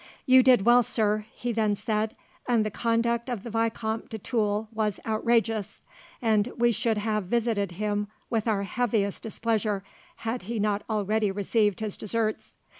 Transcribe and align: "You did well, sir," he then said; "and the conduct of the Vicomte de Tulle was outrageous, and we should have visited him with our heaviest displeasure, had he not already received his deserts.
"You 0.25 0.41
did 0.41 0.63
well, 0.65 0.81
sir," 0.81 1.27
he 1.31 1.51
then 1.51 1.75
said; 1.75 2.15
"and 2.47 2.65
the 2.65 2.71
conduct 2.71 3.29
of 3.29 3.43
the 3.43 3.51
Vicomte 3.51 4.09
de 4.09 4.17
Tulle 4.17 4.67
was 4.73 4.99
outrageous, 5.05 5.83
and 6.23 6.47
we 6.57 6.71
should 6.71 6.97
have 6.97 7.25
visited 7.25 7.73
him 7.73 8.07
with 8.27 8.47
our 8.47 8.63
heaviest 8.63 9.21
displeasure, 9.21 9.83
had 10.15 10.41
he 10.41 10.57
not 10.59 10.81
already 10.89 11.29
received 11.29 11.81
his 11.81 11.97
deserts. 11.97 12.57